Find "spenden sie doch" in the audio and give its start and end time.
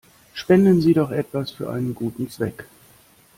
0.33-1.11